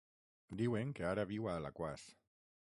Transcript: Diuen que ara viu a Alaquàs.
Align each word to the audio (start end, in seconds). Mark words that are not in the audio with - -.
Diuen 0.61 0.93
que 1.01 1.05
ara 1.11 1.27
viu 1.33 1.47
a 1.51 1.55
Alaquàs. 1.61 2.09